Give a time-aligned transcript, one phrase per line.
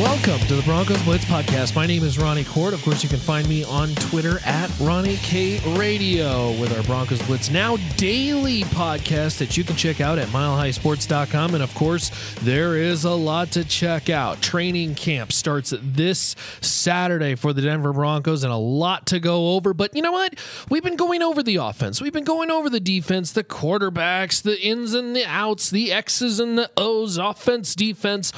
[0.00, 1.76] Welcome to the Broncos Blitz podcast.
[1.76, 2.72] My name is Ronnie Kohrt.
[2.72, 7.20] Of course, you can find me on Twitter at Ronnie K Radio with our Broncos
[7.26, 11.52] Blitz Now daily podcast that you can check out at milehighsports.com.
[11.52, 12.10] And of course,
[12.40, 14.40] there is a lot to check out.
[14.40, 19.74] Training camp starts this Saturday for the Denver Broncos and a lot to go over.
[19.74, 20.34] But you know what?
[20.70, 24.58] We've been going over the offense, we've been going over the defense, the quarterbacks, the
[24.62, 28.32] ins and the outs, the X's and the O's, offense, defense.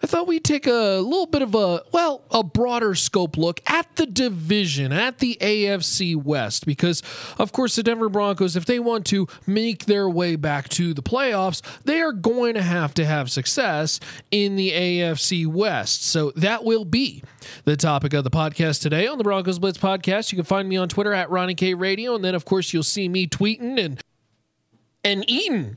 [0.00, 3.96] I thought we'd take a little bit of a, well, a broader scope look at
[3.96, 7.02] the division, at the AFC West, because,
[7.36, 11.02] of course, the Denver Broncos, if they want to make their way back to the
[11.02, 13.98] playoffs, they are going to have to have success
[14.30, 16.04] in the AFC West.
[16.04, 17.24] So that will be
[17.64, 20.30] the topic of the podcast today on the Broncos Blitz podcast.
[20.30, 22.84] You can find me on Twitter at Ronnie K Radio, and then, of course, you'll
[22.84, 24.00] see me tweeting and
[25.02, 25.76] and eating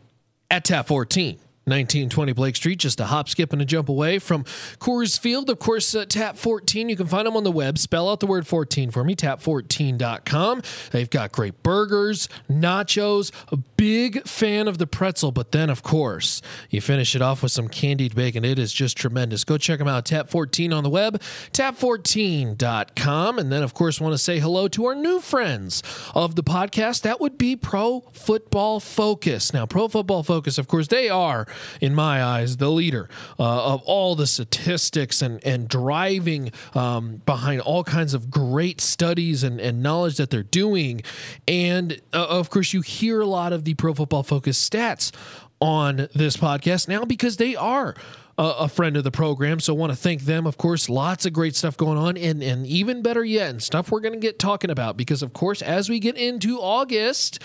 [0.51, 1.39] at Tap 14.
[1.71, 4.43] 1920 Blake Street, just a hop, skip, and a jump away from
[4.79, 5.49] Coors Field.
[5.49, 7.77] Of course, uh, Tap 14, you can find them on the web.
[7.77, 10.61] Spell out the word 14 for me, tap14.com.
[10.91, 16.41] They've got great burgers, nachos, a big fan of the pretzel, but then, of course,
[16.69, 18.43] you finish it off with some candied bacon.
[18.43, 19.43] It is just tremendous.
[19.43, 21.21] Go check them out, Tap 14 on the web,
[21.53, 23.39] tap14.com.
[23.39, 25.81] And then, of course, want to say hello to our new friends
[26.13, 27.01] of the podcast.
[27.03, 29.53] That would be Pro Football Focus.
[29.53, 31.47] Now, Pro Football Focus, of course, they are
[31.79, 33.09] in my eyes, the leader
[33.39, 39.43] uh, of all the statistics and, and driving um, behind all kinds of great studies
[39.43, 41.01] and, and knowledge that they're doing.
[41.47, 45.11] And uh, of course, you hear a lot of the Pro Football Focus stats
[45.59, 47.95] on this podcast now because they are
[48.37, 49.59] a friend of the program.
[49.59, 50.47] So want to thank them.
[50.47, 53.91] Of course, lots of great stuff going on, and and even better yet, and stuff
[53.91, 57.39] we're going to get talking about because of course, as we get into August.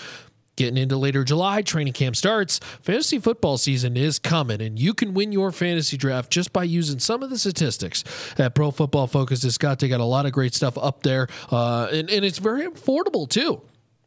[0.57, 2.59] Getting into later July, training camp starts.
[2.81, 6.97] Fantasy football season is coming, and you can win your fantasy draft just by using
[6.97, 8.03] some of the statistics
[8.39, 9.77] at Pro Football Focus It's got.
[9.77, 13.29] They got a lot of great stuff up there, uh, and, and it's very affordable
[13.29, 13.61] too.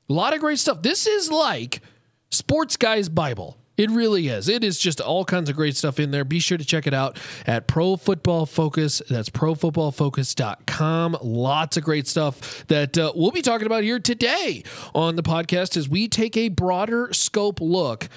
[0.08, 0.82] A lot of great stuff.
[0.82, 1.82] This is like
[2.32, 3.56] Sports Guy's Bible.
[3.80, 4.46] It really is.
[4.46, 6.22] It is just all kinds of great stuff in there.
[6.22, 9.00] Be sure to check it out at Pro Football Focus.
[9.08, 11.16] That's profootballfocus.com.
[11.22, 14.64] Lots of great stuff that uh, we'll be talking about here today
[14.94, 18.10] on the podcast as we take a broader scope look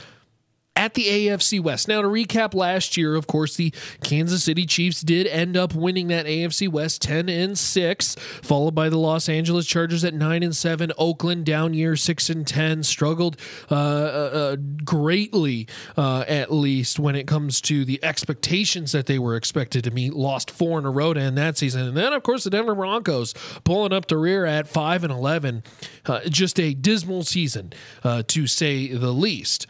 [0.75, 1.87] at the AFC West.
[1.87, 3.73] Now, to recap last year, of course, the
[4.03, 8.89] Kansas City Chiefs did end up winning that AFC West 10 and 6, followed by
[8.89, 10.91] the Los Angeles Chargers at 9 and 7.
[10.97, 13.37] Oakland down year 6 and 10, struggled
[13.69, 19.19] uh, uh, uh, greatly, uh, at least, when it comes to the expectations that they
[19.19, 20.13] were expected to meet.
[20.13, 21.87] Lost four in a row to end that season.
[21.87, 25.63] And then, of course, the Denver Broncos pulling up the rear at 5 and 11.
[26.05, 27.73] Uh, just a dismal season,
[28.03, 29.67] uh, to say the least.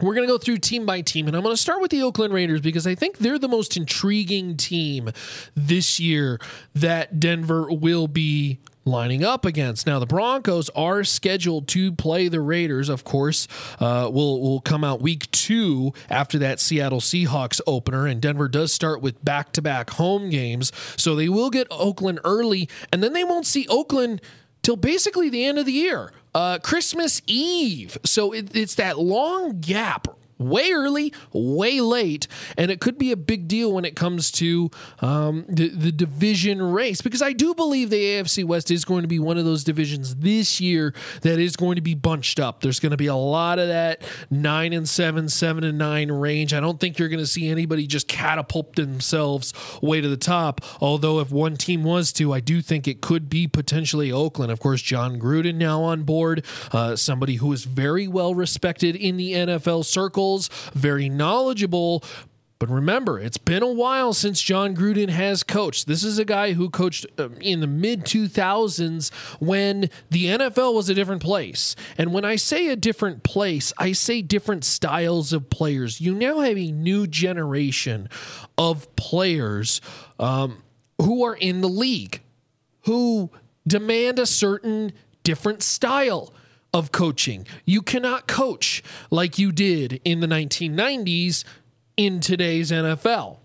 [0.00, 2.02] We're going to go through team by team, and I'm going to start with the
[2.02, 5.10] Oakland Raiders because I think they're the most intriguing team
[5.54, 6.38] this year
[6.74, 9.86] that Denver will be lining up against.
[9.86, 13.48] Now, the Broncos are scheduled to play the Raiders, of course,
[13.80, 18.74] uh, will will come out week two after that Seattle Seahawks opener, and Denver does
[18.74, 23.14] start with back to back home games, so they will get Oakland early, and then
[23.14, 24.20] they won't see Oakland
[24.62, 26.12] till basically the end of the year.
[26.36, 27.96] Uh, Christmas Eve.
[28.04, 30.06] So it, it's that long gap
[30.38, 34.70] way early, way late, and it could be a big deal when it comes to
[35.00, 39.08] um, the, the division race because I do believe the AFC West is going to
[39.08, 42.60] be one of those divisions this year that is going to be bunched up.
[42.60, 46.52] There's going to be a lot of that nine and seven, seven and nine range.
[46.52, 50.60] I don't think you're going to see anybody just catapult themselves way to the top.
[50.80, 54.52] Although if one team was to, I do think it could be potentially Oakland.
[54.52, 59.16] Of course, Jon Gruden now on board, uh, somebody who is very well respected in
[59.16, 60.25] the NFL circle
[60.74, 62.02] very knowledgeable.
[62.58, 65.86] But remember, it's been a while since Jon Gruden has coached.
[65.86, 70.88] This is a guy who coached um, in the mid 2000s when the NFL was
[70.88, 71.76] a different place.
[71.98, 76.00] And when I say a different place, I say different styles of players.
[76.00, 78.08] You now have a new generation
[78.56, 79.82] of players
[80.18, 80.62] um,
[80.98, 82.22] who are in the league,
[82.82, 83.30] who
[83.66, 84.92] demand a certain
[85.24, 86.32] different style
[86.76, 87.46] of coaching.
[87.64, 91.42] You cannot coach like you did in the 1990s
[91.96, 93.38] in today's NFL.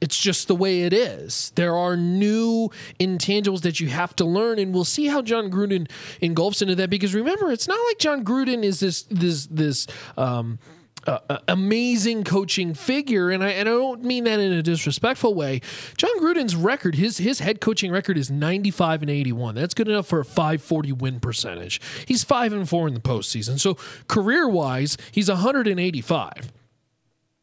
[0.00, 1.52] It's just the way it is.
[1.54, 5.88] There are new intangibles that you have to learn, and we'll see how Jon Gruden
[6.22, 6.88] engulfs into that.
[6.88, 9.86] Because remember, it's not like Jon Gruden is this this this
[10.16, 10.58] um,
[11.06, 15.60] uh, amazing coaching figure, and I and I don't mean that in a disrespectful way.
[15.96, 19.54] Jon Gruden's record, his his head coaching record is 95 and 81.
[19.54, 21.80] That's good enough for a 540 win percentage.
[22.06, 23.58] He's five and four in the postseason.
[23.58, 23.76] So
[24.08, 26.52] career wise, he's 185.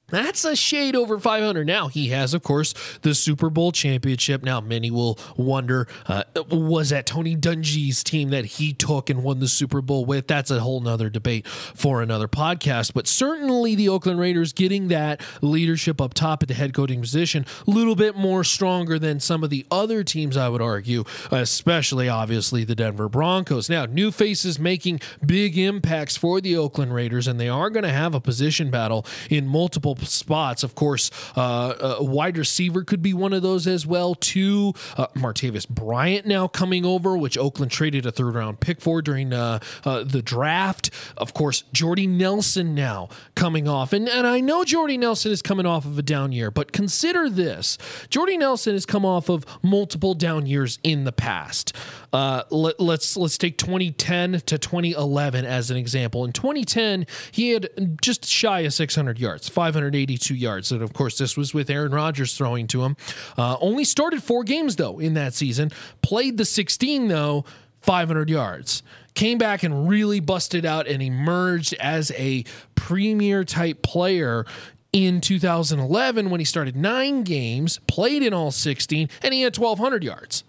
[0.09, 1.65] That's a shade over 500.
[1.65, 4.43] Now, he has, of course, the Super Bowl championship.
[4.43, 9.39] Now, many will wonder uh, was that Tony Dungy's team that he took and won
[9.39, 10.27] the Super Bowl with?
[10.27, 12.93] That's a whole nother debate for another podcast.
[12.93, 17.45] But certainly, the Oakland Raiders getting that leadership up top at the head coaching position,
[17.67, 22.09] a little bit more stronger than some of the other teams, I would argue, especially,
[22.09, 23.69] obviously, the Denver Broncos.
[23.69, 27.89] Now, new faces making big impacts for the Oakland Raiders, and they are going to
[27.89, 30.63] have a position battle in multiple spots.
[30.63, 34.15] Of course, uh, a wide receiver could be one of those as well.
[34.15, 39.01] Two, uh, Martavis Bryant now coming over, which Oakland traded a third round pick for
[39.01, 40.89] during uh, uh, the draft.
[41.17, 45.65] Of course, Jordy Nelson now coming off, and and I know Jordy Nelson is coming
[45.65, 47.77] off of a down year, but consider this:
[48.09, 51.75] Jordy Nelson has come off of multiple down years in the past.
[52.11, 56.25] Uh, let, let's let's take 2010 to 2011 as an example.
[56.25, 57.69] In 2010, he had
[58.01, 59.47] just shy of 600 yards,
[59.89, 62.95] 582 yards, and of course this was with Aaron Rodgers throwing to him.
[63.37, 65.71] Uh, only started four games though in that season.
[66.01, 67.45] Played the 16 though,
[67.81, 68.83] 500 yards
[69.15, 72.43] came back and really busted out and emerged as a
[72.75, 74.45] premier type player
[74.93, 80.03] in 2011 when he started nine games, played in all 16, and he had 1,200
[80.03, 80.43] yards.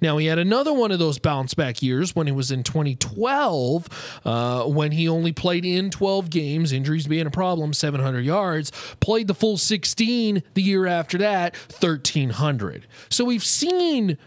[0.00, 4.20] Now, he had another one of those bounce back years when he was in 2012,
[4.24, 9.26] uh, when he only played in 12 games, injuries being a problem, 700 yards, played
[9.26, 12.86] the full 16 the year after that, 1,300.
[13.08, 14.18] So we've seen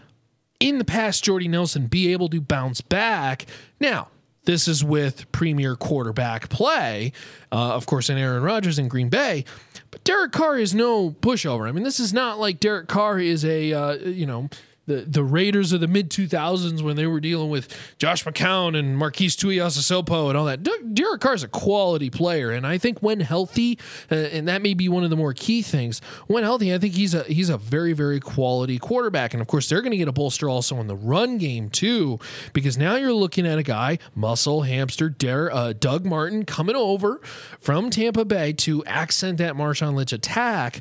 [0.60, 3.46] in the past Jordy Nelson be able to bounce back.
[3.80, 4.08] Now,
[4.44, 7.12] this is with premier quarterback play,
[7.50, 9.44] uh, of course, in Aaron Rodgers in Green Bay.
[9.90, 11.68] But Derek Carr is no pushover.
[11.68, 14.48] I mean, this is not like Derek Carr is a, uh, you know,
[14.86, 18.96] the, the Raiders of the mid 2000s when they were dealing with Josh McCown and
[18.96, 20.62] Marques Tuiasosopo and all that.
[20.94, 23.78] Derek Carr is a quality player, and I think when healthy,
[24.10, 26.00] uh, and that may be one of the more key things.
[26.26, 29.68] When healthy, I think he's a he's a very very quality quarterback, and of course
[29.68, 32.18] they're going to get a bolster also in the run game too,
[32.52, 37.20] because now you're looking at a guy, muscle hamster, uh, Doug Martin coming over
[37.58, 40.80] from Tampa Bay to accent that Marshawn Lynch attack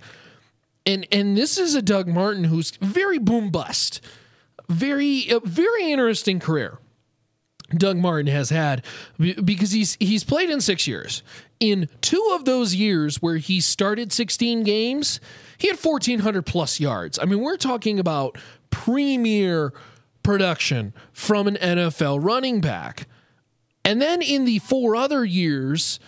[0.85, 4.01] and and this is a Doug Martin who's very boom bust,
[4.69, 6.80] very very interesting career.
[7.75, 8.83] Doug Martin has had
[9.18, 11.24] because he's he's played in six years.
[11.59, 15.19] In two of those years where he started 16 games,
[15.57, 17.18] he had 1,400 plus yards.
[17.18, 18.38] I mean, we're talking about
[18.69, 19.74] premier
[20.24, 23.07] production from an NFL running back.
[23.85, 26.00] And then in the four other years,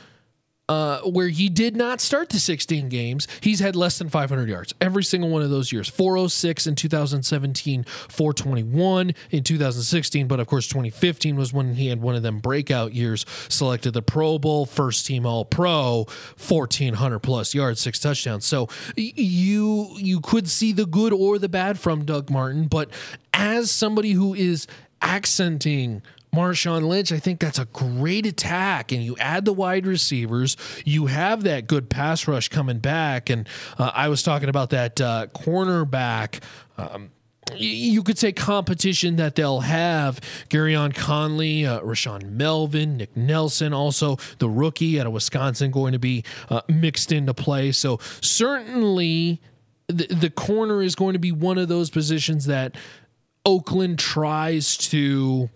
[0.67, 4.73] uh, where he did not start the 16 games, he's had less than 500 yards
[4.81, 5.87] every single one of those years.
[5.89, 12.15] 406 in 2017, 421 in 2016, but of course 2015 was when he had one
[12.15, 16.05] of them breakout years, selected the Pro Bowl, first team All Pro,
[16.47, 18.45] 1400 plus yards, six touchdowns.
[18.45, 22.89] So you you could see the good or the bad from Doug Martin, but
[23.33, 24.67] as somebody who is
[25.01, 26.01] accenting
[26.35, 28.91] Marshawn Lynch, I think that's a great attack.
[28.91, 33.29] And you add the wide receivers, you have that good pass rush coming back.
[33.29, 36.41] And uh, I was talking about that uh, cornerback.
[36.77, 37.11] Um,
[37.55, 44.17] you could say competition that they'll have Gareon Conley, uh, Rashaan Melvin, Nick Nelson, also
[44.39, 47.71] the rookie out of Wisconsin going to be uh, mixed into play.
[47.71, 49.41] So certainly
[49.87, 52.75] the, the corner is going to be one of those positions that
[53.45, 55.49] Oakland tries to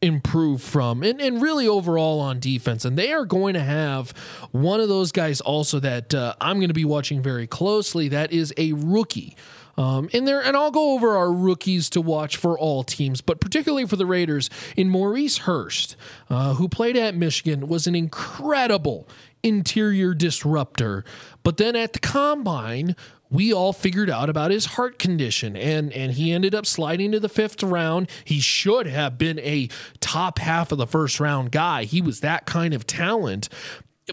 [0.00, 2.84] improve from and, and really overall on defense.
[2.84, 4.10] And they are going to have
[4.52, 8.08] one of those guys also that uh, i'm going to be watching very closely.
[8.08, 9.36] That is a rookie.
[9.76, 13.40] Um, and there and i'll go over our rookies to watch for all teams but
[13.40, 14.50] particularly for the raiders.
[14.76, 15.96] In maurice hurst
[16.30, 19.08] uh, who played at michigan was an incredible
[19.42, 21.04] interior disruptor.
[21.42, 22.96] But then at the combine
[23.30, 27.20] we all figured out about his heart condition and and he ended up sliding to
[27.20, 28.08] the fifth round.
[28.24, 29.68] He should have been a
[30.00, 31.84] top half of the first round guy.
[31.84, 33.48] He was that kind of talent.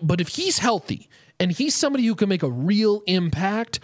[0.02, 3.80] But if he's healthy and he's somebody who can make a real impact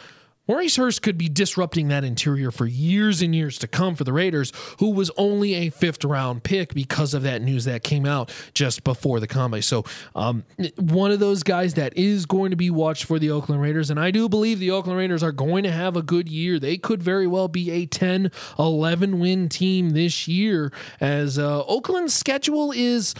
[0.47, 4.11] Maurice Hurst could be disrupting that interior for years and years to come for the
[4.11, 8.33] Raiders, who was only a fifth round pick because of that news that came out
[8.53, 9.61] just before the combine.
[9.61, 10.43] So, um,
[10.77, 13.91] one of those guys that is going to be watched for the Oakland Raiders.
[13.91, 16.59] And I do believe the Oakland Raiders are going to have a good year.
[16.59, 22.13] They could very well be a 10 11 win team this year, as uh, Oakland's
[22.13, 23.13] schedule is.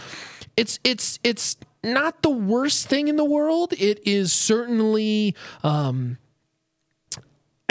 [0.56, 3.72] It's it's it's not the worst thing in the world.
[3.78, 5.36] It is certainly.
[5.62, 6.18] Um,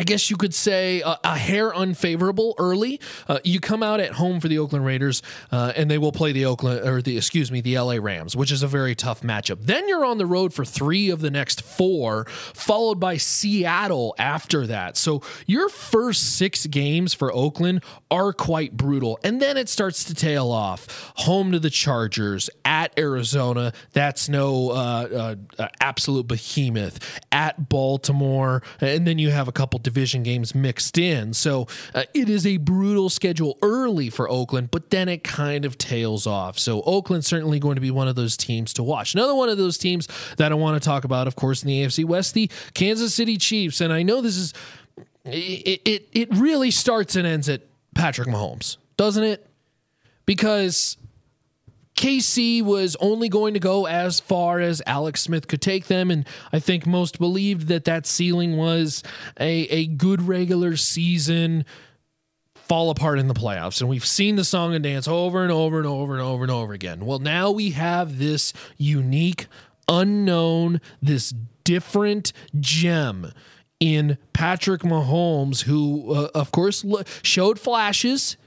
[0.02, 3.00] I guess you could say a, a hair unfavorable early.
[3.28, 6.32] Uh, you come out at home for the Oakland Raiders, uh, and they will play
[6.32, 9.60] the Oakland or the excuse me the LA Rams, which is a very tough matchup.
[9.62, 14.66] Then you're on the road for three of the next four, followed by Seattle after
[14.66, 14.98] that.
[14.98, 20.16] So your first six games for Oakland are quite brutal, and then it starts to
[20.16, 21.14] tail off.
[21.18, 27.22] Home to the Chargers, at Arizona, that's no uh, uh absolute behemoth.
[27.32, 31.34] At Baltimore, and then you have a couple division games mixed in.
[31.34, 35.78] So uh, it is a brutal schedule early for Oakland, but then it kind of
[35.78, 36.58] tails off.
[36.58, 39.14] So Oakland's certainly going to be one of those teams to watch.
[39.14, 40.08] Another one of those teams
[40.38, 43.38] that I want to talk about, of course, in the AFC West, the Kansas City
[43.38, 43.82] Chiefs.
[43.82, 44.54] And I know this is
[45.26, 47.62] it, it, it really starts and ends at
[47.94, 49.48] Patrick Mahomes, doesn't it?
[50.26, 50.98] Because
[51.96, 56.10] KC was only going to go as far as Alex Smith could take them.
[56.10, 59.04] And I think most believed that that ceiling was
[59.40, 61.66] a, a good regular season
[62.56, 63.82] fall apart in the playoffs.
[63.82, 66.52] And we've seen the song and dance over and over and over and over and
[66.52, 67.06] over again.
[67.06, 69.48] Well, now we have this unique,
[69.90, 71.34] unknown, this
[71.64, 73.34] different gem
[73.82, 76.86] in Patrick Mahomes, who, uh, of course,
[77.24, 78.38] showed flashes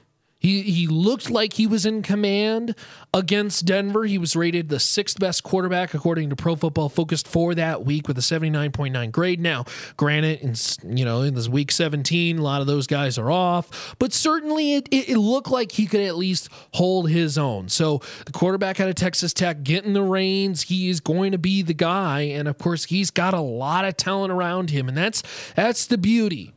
[0.45, 2.75] he he looked like he was in command
[3.13, 4.05] against Denver.
[4.05, 8.07] He was rated the sixth best quarterback according to Pro Football Focus for that week
[8.07, 9.39] with a 79.9 grade.
[9.39, 9.65] Now,
[9.97, 13.95] granted, in, you know, in this week 17, a lot of those guys are off,
[13.97, 17.67] but certainly it, it, it looked like he could at least hold his own.
[17.69, 21.63] So the quarterback out of Texas Tech getting the reins, he is going to be
[21.63, 25.23] the guy, and of course he's got a lot of talent around him, and that's
[25.55, 26.54] that's the beauty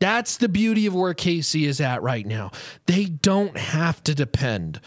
[0.00, 2.50] that's the beauty of where KC is at right now.
[2.86, 4.80] They don't have to depend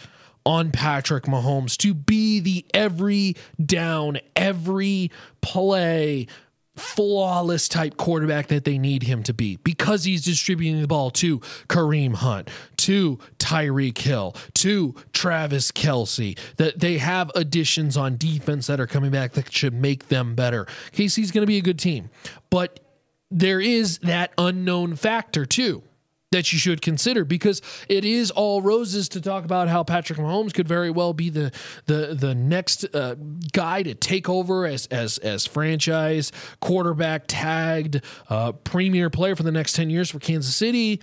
[0.44, 6.26] on Patrick Mahomes to be the every down, every play,
[6.76, 11.38] flawless type quarterback that they need him to be because he's distributing the ball to
[11.68, 16.38] Kareem Hunt, to Tyreek Hill, to Travis Kelce.
[16.56, 20.66] That they have additions on defense that are coming back that should make them better.
[20.92, 22.10] KC's going to be a good team,
[22.50, 22.80] but
[23.30, 25.82] there is that unknown factor too
[26.34, 30.52] that you should consider because it is all roses to talk about how Patrick Mahomes
[30.52, 31.52] could very well be the
[31.86, 33.14] the the next uh,
[33.52, 39.52] guy to take over as as as franchise quarterback tagged uh, premier player for the
[39.52, 41.00] next 10 years for Kansas City.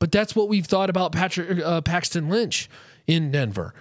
[0.00, 2.70] But that's what we've thought about Patrick uh, Paxton Lynch
[3.06, 3.74] in Denver.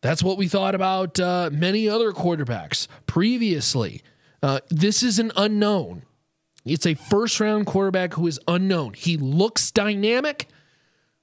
[0.00, 4.00] That's what we thought about uh, many other quarterbacks previously.
[4.42, 6.04] Uh, this is an unknown
[6.64, 8.94] it's a first round quarterback who is unknown.
[8.94, 10.48] He looks dynamic,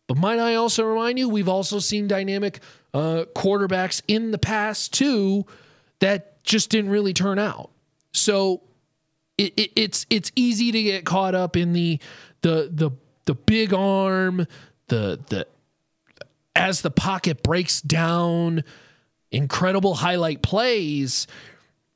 [0.07, 2.59] but might I also remind you, we've also seen dynamic
[2.93, 5.45] uh, quarterbacks in the past too
[5.99, 7.69] that just didn't really turn out.
[8.13, 8.61] So
[9.37, 11.99] it, it, it's it's easy to get caught up in the
[12.41, 12.91] the the
[13.25, 14.47] the big arm,
[14.87, 15.47] the the
[16.55, 18.63] as the pocket breaks down,
[19.31, 21.27] incredible highlight plays,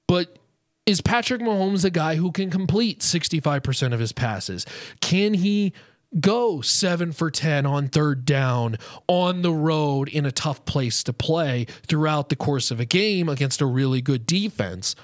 [0.07, 0.37] but
[0.85, 4.65] is Patrick Mahomes a guy who can complete 65% of his passes?
[4.99, 5.73] Can he
[6.19, 11.13] go seven for 10 on third down on the road in a tough place to
[11.13, 14.95] play throughout the course of a game against a really good defense?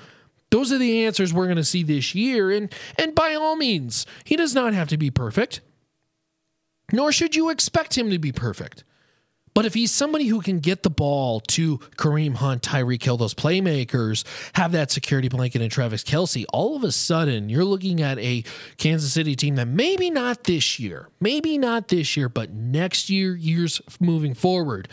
[0.49, 2.51] Those are the answers we're going to see this year.
[2.51, 5.61] And, and by all means, he does not have to be perfect,
[6.91, 8.83] nor should you expect him to be perfect.
[9.57, 13.33] But if he's somebody who can get the ball to Kareem Hunt, Tyreek Hill, those
[13.33, 14.23] playmakers,
[14.53, 18.43] have that security blanket in Travis Kelce, all of a sudden you're looking at a
[18.77, 23.35] Kansas City team that maybe not this year, maybe not this year, but next year,
[23.35, 24.89] years moving forward,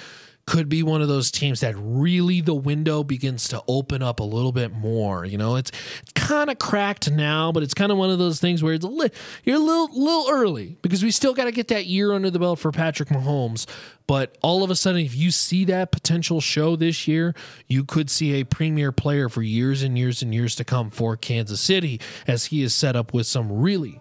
[0.47, 4.25] could be one of those teams that really the window begins to open up a
[4.25, 5.25] little bit more.
[5.25, 5.71] You know, it's,
[6.03, 8.85] it's kind of cracked now, but it's kind of one of those things where it's
[8.85, 9.11] a li-
[9.45, 12.39] you're a little little early because we still got to get that year under the
[12.39, 13.67] belt for Patrick Mahomes.
[14.07, 17.35] But all of a sudden, if you see that potential show this year,
[17.69, 21.17] you could see a premier player for years and years and years to come for
[21.17, 24.01] Kansas City as he is set up with some really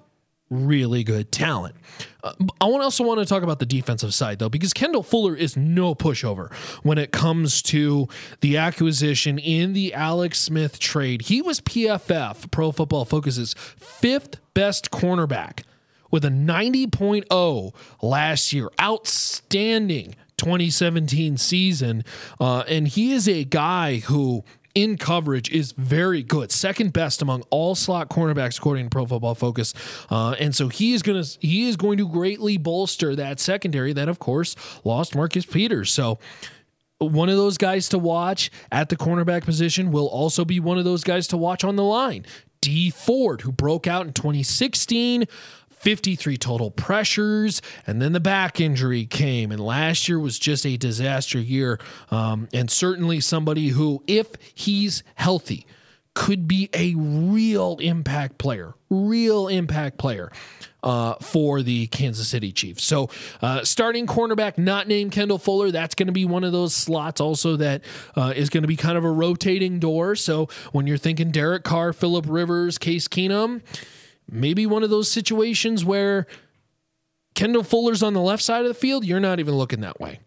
[0.49, 1.75] really good talent.
[2.23, 5.57] Uh, I also want to talk about the defensive side though, because Kendall Fuller is
[5.57, 8.07] no pushover when it comes to
[8.41, 11.23] the acquisition in the Alex Smith trade.
[11.23, 15.63] He was PFF Pro Football Focus's fifth best cornerback
[16.11, 18.69] with a 90.0 last year.
[18.79, 22.03] Outstanding 2017 season,
[22.39, 24.43] uh, and he is a guy who
[24.75, 29.35] in coverage is very good, second best among all slot cornerbacks according to Pro Football
[29.35, 29.73] Focus.
[30.09, 33.93] Uh, and so he is going to he is going to greatly bolster that secondary
[33.93, 35.91] that of course lost Marcus Peters.
[35.91, 36.19] So
[36.97, 40.85] one of those guys to watch at the cornerback position will also be one of
[40.85, 42.25] those guys to watch on the line.
[42.61, 45.25] Dee Ford, who broke out in 2016.
[45.83, 49.51] 53 total pressures, and then the back injury came.
[49.51, 51.77] And last year was just a disaster year.
[52.09, 55.67] Um, and certainly somebody who, if he's healthy,
[56.13, 60.31] could be a real impact player, real impact player.
[60.81, 62.83] Uh, for the Kansas City Chiefs.
[62.83, 63.09] So,
[63.41, 67.21] uh, starting cornerback, not named Kendall Fuller, that's going to be one of those slots
[67.21, 67.83] also that
[68.17, 70.17] uh, is going to be kind of a rotating door.
[70.17, 73.61] So, when you're thinking Derek Carr, Philip Rivers, Case Keenum,
[74.29, 76.27] maybe one of those situations where
[77.35, 80.19] Kendall Fuller's on the left side of the field, you're not even looking that way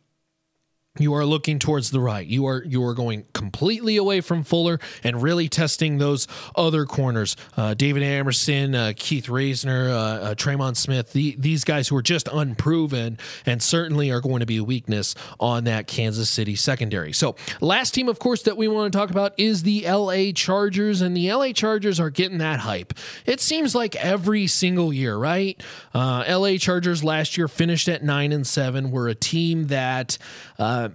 [0.98, 2.26] you are looking towards the right.
[2.26, 7.36] You are you are going completely away from Fuller and really testing those other corners.
[7.56, 11.12] Uh, David Amerson, uh, Keith Reaser, uh, uh, Tremon Smith.
[11.12, 15.14] The, these guys who are just unproven and certainly are going to be a weakness
[15.40, 17.12] on that Kansas City secondary.
[17.12, 20.32] So last team, of course, that we want to talk about is the L.A.
[20.32, 21.52] Chargers, and the L.A.
[21.52, 22.94] Chargers are getting that hype.
[23.24, 25.60] It seems like every single year, right?
[25.94, 26.58] Uh, L.A.
[26.58, 28.90] Chargers last year finished at nine and seven.
[28.90, 30.18] Were a team that
[30.58, 30.85] uh,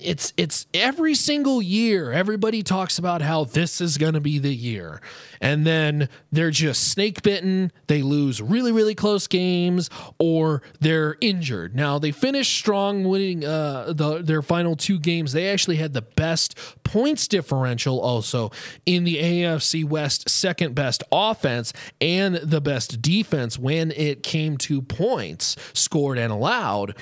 [0.00, 4.54] it's it's every single year everybody talks about how this is going to be the
[4.54, 5.00] year.
[5.40, 11.74] And then they're just snake bitten they lose really really close games or they're injured.
[11.74, 15.32] Now they finished strong winning uh, the, their final two games.
[15.32, 18.50] They actually had the best points differential also
[18.86, 24.82] in the AFC West second best offense and the best defense when it came to
[24.82, 26.96] points scored and allowed.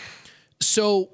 [0.61, 1.11] So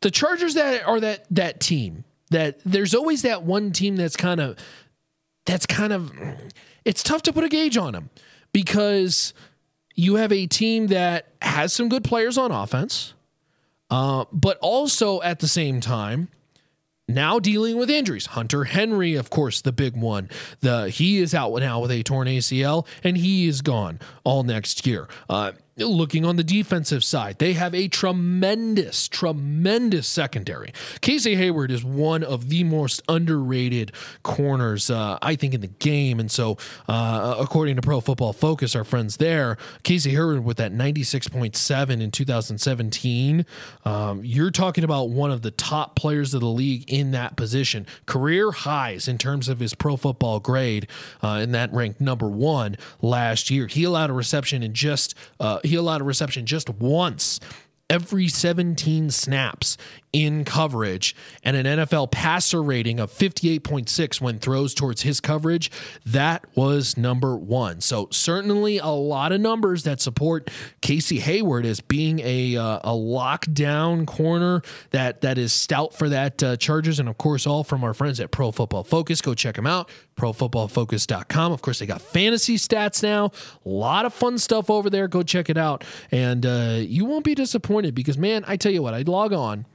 [0.00, 4.40] the Chargers that are that that team that there's always that one team that's kind
[4.40, 4.56] of
[5.46, 6.12] that's kind of
[6.84, 8.10] it's tough to put a gauge on them
[8.52, 9.34] because
[9.94, 13.14] you have a team that has some good players on offense,
[13.90, 16.28] uh, but also at the same time
[17.08, 18.26] now dealing with injuries.
[18.26, 20.28] Hunter Henry, of course, the big one.
[20.60, 24.86] The he is out now with a torn ACL, and he is gone all next
[24.86, 25.08] year.
[25.28, 30.72] Uh, looking on the defensive side, they have a tremendous, tremendous secondary.
[31.00, 36.20] Casey Hayward is one of the most underrated corners, uh, I think, in the game.
[36.20, 40.72] And so, uh, according to Pro Football Focus, our friends there, Casey Hayward with that
[40.72, 43.46] 96.7 in 2017,
[43.84, 47.86] um, you're talking about one of the top players of the league in that position.
[48.06, 50.88] Career highs in terms of his Pro Football grade,
[51.22, 53.66] uh, and that ranked number one last year.
[53.66, 57.40] He allowed a reception in just uh, he allowed a reception just once
[57.90, 59.76] every 17 snaps
[60.12, 65.70] in coverage and an NFL passer rating of 58.6 when throws towards his coverage,
[66.06, 67.80] that was number one.
[67.80, 72.92] So certainly a lot of numbers that support Casey Hayward as being a uh, a
[72.92, 77.84] lockdown corner that that is stout for that uh, Chargers, and of course all from
[77.84, 79.20] our friends at Pro Football Focus.
[79.20, 81.52] Go check them out, ProFootballFocus.com.
[81.52, 83.30] Of course they got fantasy stats now,
[83.64, 85.08] a lot of fun stuff over there.
[85.08, 88.82] Go check it out, and uh, you won't be disappointed because man, I tell you
[88.82, 89.66] what, I'd log on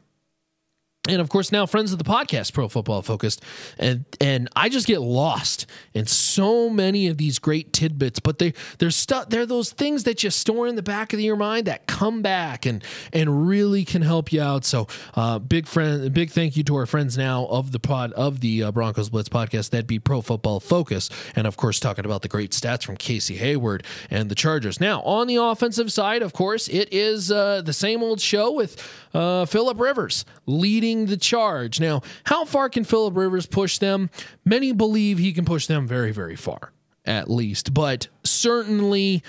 [1.09, 3.43] and of course now friends of the podcast pro football focused.
[3.77, 8.53] And and i just get lost in so many of these great tidbits but they
[8.77, 11.87] there's stuff they're those things that you store in the back of your mind that
[11.87, 14.63] come back and and really can help you out.
[14.63, 18.39] So uh, big friend big thank you to our friends now of the pod of
[18.39, 19.71] the uh, broncos blitz podcast.
[19.71, 23.35] That'd be pro football focus and of course talking about the great stats from casey
[23.35, 24.79] hayward and the chargers.
[24.79, 28.81] Now on the offensive side of course it is uh, the same old show with
[29.13, 31.79] uh, philip rivers leading leading the charge.
[31.79, 34.09] Now, how far can Philip Rivers push them?
[34.45, 36.71] Many believe he can push them very, very far,
[37.05, 37.73] at least.
[37.73, 39.23] But certainly,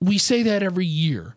[0.00, 1.34] we say that every year.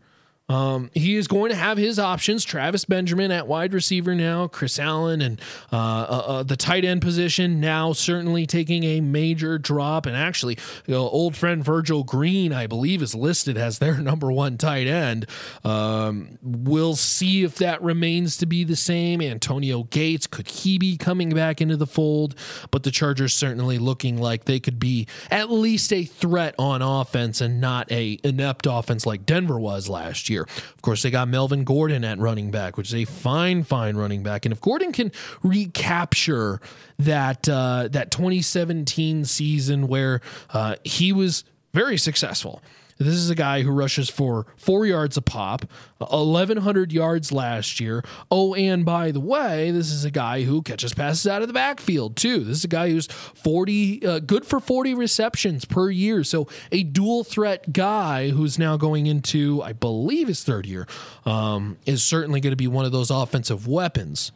[0.49, 2.45] Um, he is going to have his options.
[2.45, 5.41] Travis Benjamin at wide receiver now, Chris Allen, and
[5.73, 10.05] uh, uh, uh, the tight end position now certainly taking a major drop.
[10.05, 14.31] And actually, you know, old friend Virgil Green, I believe, is listed as their number
[14.31, 15.25] one tight end.
[15.65, 19.21] Um, we'll see if that remains to be the same.
[19.21, 22.36] Antonio Gates, could he be coming back into the fold?
[22.71, 27.41] But the Chargers certainly looking like they could be at least a threat on offense
[27.41, 30.43] and not a inept offense like Denver was last year year.
[30.43, 34.23] Of course, they got Melvin Gordon at running back, which is a fine, fine running
[34.23, 34.45] back.
[34.45, 35.12] And if Gordon can
[35.43, 36.62] recapture
[37.00, 40.21] that uh, that 2017 season where
[40.52, 42.62] uh, he was very successful
[42.97, 45.65] this is a guy who rushes for four yards a pop,
[45.97, 48.03] 1,100 yards last year.
[48.31, 51.53] Oh, and by the way, this is a guy who catches passes out of the
[51.53, 52.43] backfield, too.
[52.43, 56.23] This is a guy who's 40, uh, good for 40 receptions per year.
[56.23, 60.88] So a dual threat guy who's now going into, I believe, his third year,
[61.25, 64.31] um, is certainly going to be one of those offensive weapons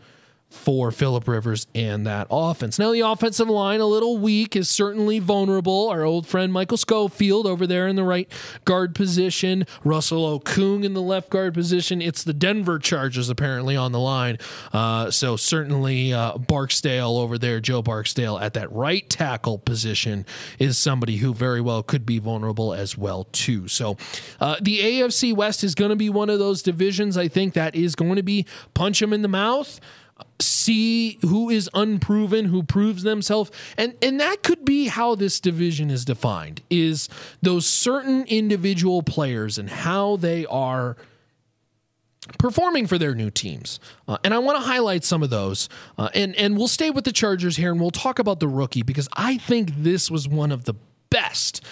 [0.51, 2.77] for Philip Rivers and that offense.
[2.77, 5.89] Now, the offensive line, a little weak, is certainly vulnerable.
[5.89, 8.29] Our old friend Michael Schofield over there in the right
[8.65, 12.01] guard position, Russell Okung in the left guard position.
[12.01, 14.37] It's the Denver Chargers apparently on the line.
[14.73, 20.25] Uh, so, certainly uh, Barksdale over there, Joe Barksdale at that right tackle position
[20.59, 23.69] is somebody who very well could be vulnerable as well, too.
[23.69, 23.95] So,
[24.41, 27.73] uh, the AFC West is going to be one of those divisions, I think, that
[27.73, 29.79] is going to be punch them in the mouth
[30.39, 33.51] see who is unproven, who proves themselves.
[33.77, 37.09] And and that could be how this division is defined is
[37.41, 40.97] those certain individual players and how they are
[42.37, 43.79] performing for their new teams.
[44.07, 45.69] Uh, and I want to highlight some of those.
[45.97, 48.83] Uh, and and we'll stay with the Chargers here and we'll talk about the rookie
[48.83, 50.75] because I think this was one of the
[51.09, 51.63] best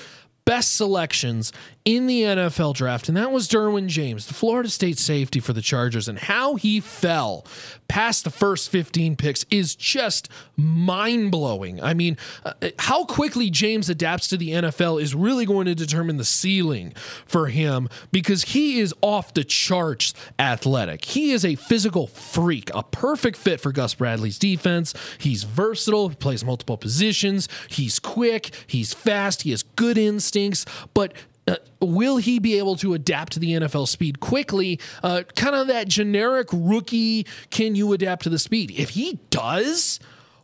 [0.45, 1.53] best selections
[1.89, 5.61] in the NFL draft, and that was Derwin James, the Florida State safety for the
[5.61, 6.07] Chargers.
[6.07, 7.45] And how he fell
[7.87, 11.81] past the first 15 picks is just mind blowing.
[11.81, 16.17] I mean, uh, how quickly James adapts to the NFL is really going to determine
[16.17, 16.93] the ceiling
[17.25, 21.05] for him because he is off the charts athletic.
[21.05, 24.93] He is a physical freak, a perfect fit for Gus Bradley's defense.
[25.17, 30.65] He's versatile, he plays multiple positions, he's quick, he's fast, he has good instincts instincts,
[30.93, 31.13] but
[31.49, 34.79] uh, will he be able to adapt to the NFL speed quickly?
[35.03, 38.71] Uh, kind of that generic rookie, can you adapt to the speed?
[38.71, 39.99] If he does,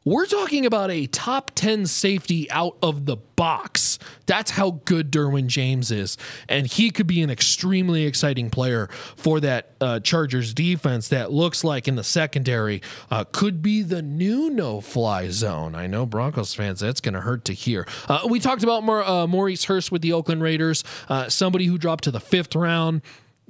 [0.06, 3.98] we're talking about a top 10 safety out of the box.
[4.28, 6.16] That's how good Derwin James is.
[6.48, 11.64] And he could be an extremely exciting player for that uh, Chargers defense that looks
[11.64, 15.74] like in the secondary uh, could be the new no fly zone.
[15.74, 17.88] I know Broncos fans, that's going to hurt to hear.
[18.08, 22.04] Uh, we talked about uh, Maurice Hurst with the Oakland Raiders, uh, somebody who dropped
[22.04, 23.02] to the fifth round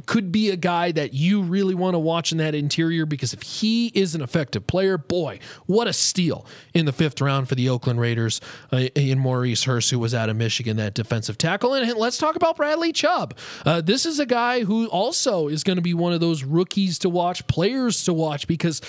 [0.06, 3.42] could be a guy that you really want to watch in that interior because if
[3.42, 7.70] he is an effective player, boy, what a steal in the fifth round for the
[7.70, 8.42] Oakland Raiders
[8.74, 11.74] uh, in Maurice Hurst, who was out of Michigan, that defensive tackle.
[11.74, 13.38] And let's talk about Bradley Chubb.
[13.66, 17.00] Uh, this is a guy who also is going to be one of those rookies
[17.00, 18.82] to watch, players to watch, because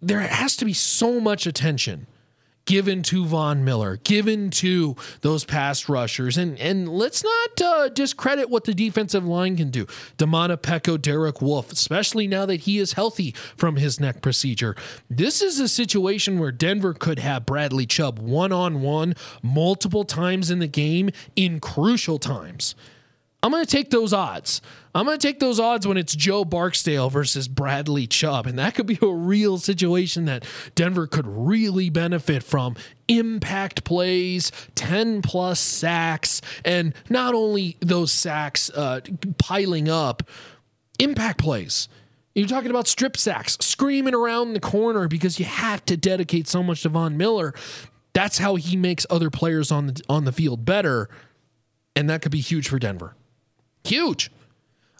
[0.00, 2.06] there has to be so much attention
[2.66, 6.36] given to Von Miller, given to those pass rushers.
[6.36, 9.86] And and let's not uh, discredit what the defensive line can do.
[10.18, 14.76] Domata Peko, Derek Wolfe, especially now that he is healthy from his neck procedure.
[15.08, 20.50] This is a situation where Denver could have Bradley Chubb one on one multiple times
[20.50, 22.74] in the game in crucial times.
[23.46, 24.60] I'm going to take those odds.
[24.92, 28.44] I'm going to take those odds when it's Joe Barksdale versus Bradley Chubb.
[28.44, 32.74] And that could be a real situation that Denver could really benefit from.
[33.06, 39.00] Impact plays, 10 plus sacks, and not only those sacks uh,
[39.38, 40.24] piling up,
[40.98, 41.88] impact plays.
[42.34, 46.64] You're talking about strip sacks, screaming around the corner because you have to dedicate so
[46.64, 47.54] much to Von Miller.
[48.12, 51.08] That's how he makes other players on the on the field better,
[51.94, 53.14] and that could be huge for Denver.
[53.86, 54.30] Huge.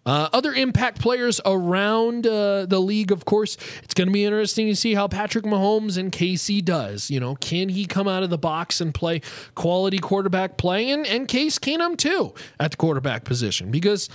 [0.06, 4.68] Uh, other impact players around uh, the league, of course, it's going to be interesting
[4.68, 7.10] to see how Patrick Mahomes and KC does.
[7.10, 9.20] You know, can he come out of the box and play
[9.56, 10.90] quality quarterback play?
[10.90, 13.72] And, and Case Keenum, too, at the quarterback position.
[13.72, 14.08] Because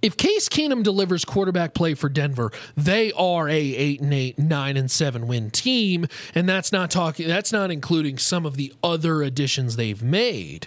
[0.00, 4.76] if Case Keenum delivers quarterback play for Denver, they are a 8 and 8, 9
[4.78, 6.06] and 7 win team.
[6.34, 10.66] And that's not talking, that's not including some of the other additions they've made.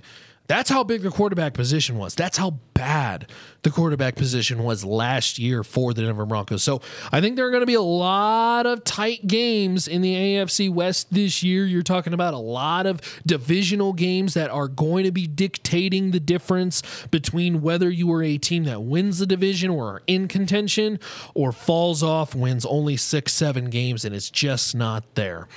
[0.49, 2.15] That's how big the quarterback position was.
[2.15, 3.29] That's how bad
[3.61, 6.63] the quarterback position was last year for the Denver Broncos.
[6.63, 6.81] So
[7.11, 10.73] I think there are going to be a lot of tight games in the AFC
[10.73, 11.67] West this year.
[11.67, 16.19] You're talking about a lot of divisional games that are going to be dictating the
[16.19, 16.81] difference
[17.11, 20.99] between whether you are a team that wins the division or are in contention
[21.35, 25.47] or falls off, wins only six, seven games, and it's just not there.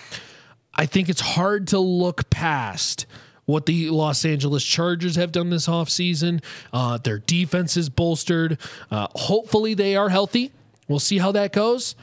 [0.75, 3.07] I think it's hard to look past
[3.45, 6.43] what the Los Angeles Chargers have done this offseason.
[6.73, 8.59] Uh, their defense is bolstered.
[8.91, 10.53] Uh, hopefully, they are healthy.
[10.89, 11.95] We'll see how that goes.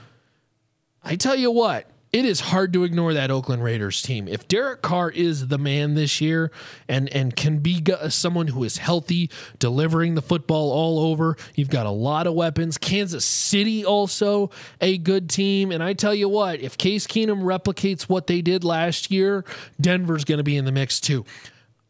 [1.04, 4.28] I tell you what, it is hard to ignore that Oakland Raiders team.
[4.28, 6.52] If Derek Carr is the man this year
[6.88, 11.86] and and can be someone who is healthy, delivering the football all over, you've got
[11.86, 12.78] a lot of weapons.
[12.78, 14.50] Kansas City also
[14.82, 18.64] a good team, and I tell you what, if Case Keenum replicates what they did
[18.64, 19.46] last year,
[19.80, 21.26] Denver's going to be in the mix too.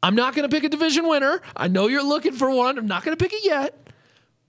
[0.04, 1.42] I'm not going to pick a division winner.
[1.56, 2.78] I know you're looking for one.
[2.78, 3.76] I'm not going to pick it yet.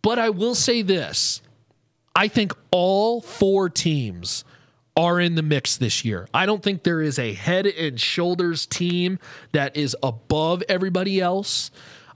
[0.02, 1.42] But I will say this.
[2.14, 4.44] I think all four teams
[4.96, 6.28] are in the mix this year.
[6.34, 9.18] I don't think there is a head and shoulders team
[9.52, 11.70] that is above everybody else.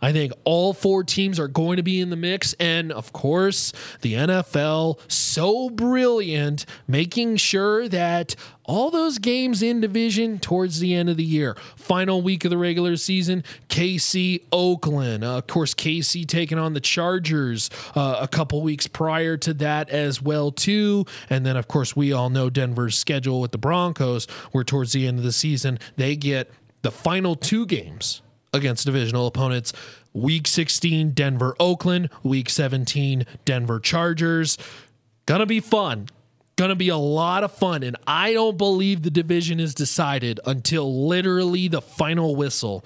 [0.05, 2.53] I think all four teams are going to be in the mix.
[2.61, 10.41] And of course, the NFL, so brilliant, making sure that all those games in division
[10.41, 11.57] towards the end of the year.
[11.77, 15.25] Final week of the regular season, KC, Oakland.
[15.25, 19.89] Uh, of course, KC taking on the Chargers uh, a couple weeks prior to that
[19.89, 21.07] as well too.
[21.31, 25.07] And then, of course, we all know Denver's schedule with the Broncos, where towards the
[25.07, 26.51] end of the season they get
[26.83, 28.21] the final two games
[28.55, 29.73] against divisional opponents.
[30.13, 32.09] Week 16, Denver, Oakland.
[32.23, 34.57] Week 17, Denver Chargers.
[35.27, 36.09] Gonna be fun.
[36.57, 37.83] Gonna be a lot of fun.
[37.83, 42.85] And I don't believe the division is decided until literally the final whistle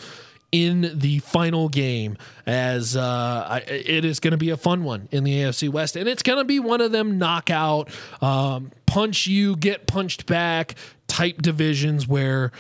[0.51, 5.09] in the final game as uh, I, it is going to be a fun one
[5.11, 5.97] in the AFC West.
[5.97, 7.91] And it's going to be one of them knockout,
[8.23, 10.75] um, punch you, get punched back
[11.07, 12.53] type divisions where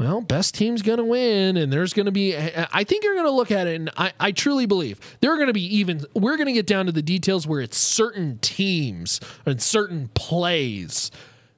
[0.00, 2.34] well, best team's going to win, and there's going to be.
[2.34, 5.36] I think you're going to look at it, and I, I truly believe there are
[5.36, 6.06] going to be even.
[6.14, 11.10] We're going to get down to the details where it's certain teams and certain plays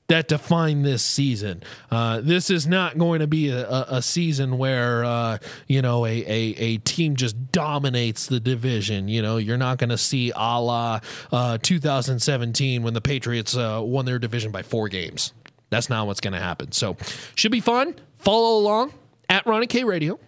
[0.09, 1.63] that define this season.
[1.89, 6.05] Uh, this is not going to be a, a, a season where uh, you know
[6.05, 9.07] a, a, a team just dominates the division.
[9.07, 10.99] You know, you're not going to see a la
[11.31, 15.33] uh, 2017 when the Patriots uh, won their division by four games.
[15.71, 16.73] That's not what's going to happen.
[16.73, 16.97] So,
[17.37, 17.95] should be fun.
[18.23, 18.93] Follow along
[19.29, 20.21] at Ronnie K Radio.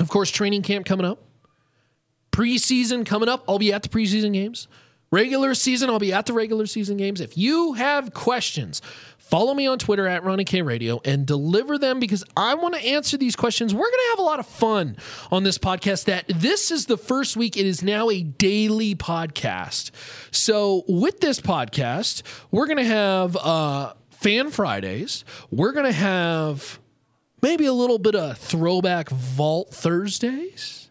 [0.00, 1.22] Of course, training camp coming up.
[2.32, 3.44] Preseason coming up.
[3.46, 4.68] I'll be at the preseason games.
[5.12, 7.20] Regular season, I'll be at the regular season games.
[7.20, 8.80] If you have questions,
[9.18, 12.80] follow me on Twitter at Ronnie K Radio and deliver them because I want to
[12.80, 13.74] answer these questions.
[13.74, 14.96] We're going to have a lot of fun
[15.30, 16.06] on this podcast.
[16.06, 19.90] That this is the first week, it is now a daily podcast.
[20.30, 25.24] So, with this podcast, we're going to have uh, Fan Fridays.
[25.50, 26.80] We're going to have
[27.44, 30.88] maybe a little bit of throwback vault Thursdays.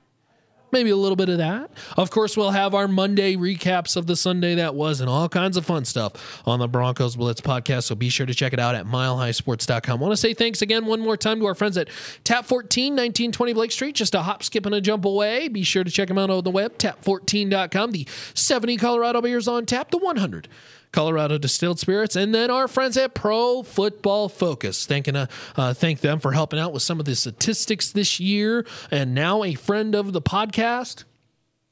[0.71, 1.71] Maybe a little bit of that.
[1.97, 5.57] Of course, we'll have our Monday recaps of the Sunday that was and all kinds
[5.57, 7.83] of fun stuff on the Broncos Blitz podcast.
[7.83, 9.99] So be sure to check it out at milehighsports.com.
[9.99, 11.89] I want to say thanks again one more time to our friends at
[12.23, 15.47] Tap 14, 1920 Blake Street, just a hop, skip, and a jump away.
[15.47, 17.91] Be sure to check them out on the web, tap14.com.
[17.91, 20.47] The 70 Colorado beers on tap, the 100
[20.93, 24.85] Colorado Distilled Spirits, and then our friends at Pro Football Focus.
[24.85, 25.25] Thanking uh,
[25.57, 29.43] uh, thank them for helping out with some of the statistics this year, and now
[29.43, 31.03] a friend of the podcast.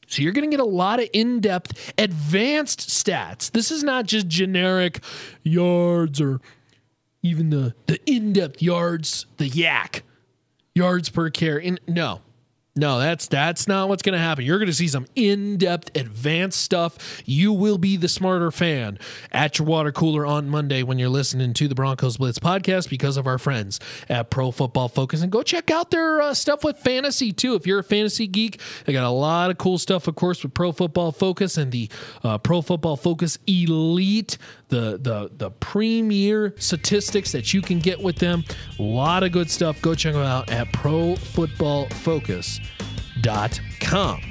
[0.08, 3.50] So you're going to get a lot of in-depth, advanced stats.
[3.50, 5.00] This is not just generic
[5.44, 6.42] yards or
[7.24, 10.04] even the the in-depth yards, the yak
[10.76, 11.66] yards per carry.
[11.66, 12.22] In, no,
[12.76, 14.46] no, that's that's not what's going to happen.
[14.46, 17.22] You're going to see some in-depth, advanced stuff.
[17.26, 18.98] You will be the smarter fan
[19.32, 23.18] at your water cooler on Monday when you're listening to the Broncos Blitz podcast because
[23.18, 25.22] of our friends at Pro Football Focus.
[25.22, 27.56] And go check out their uh, stuff with fantasy too.
[27.56, 30.54] If you're a fantasy geek, they got a lot of cool stuff, of course, with
[30.54, 31.90] Pro Football Focus and the
[32.24, 34.38] uh, Pro Football Focus Elite,
[34.72, 38.44] the the the premier statistics that you can get with them.
[38.80, 39.80] A lot of good stuff.
[39.82, 42.60] Go check them out at Pro Football Focus
[43.80, 44.22] com.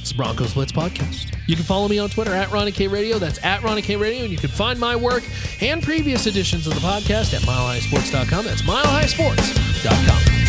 [0.00, 1.36] It's Broncos Blitz Podcast.
[1.46, 3.18] You can follow me on Twitter at Ronnie K Radio.
[3.18, 4.22] That's at Ronnie K Radio.
[4.24, 5.22] And you can find my work
[5.60, 8.44] and previous editions of the podcast at milehighsports.com.
[8.44, 10.41] That's milehighsports.com.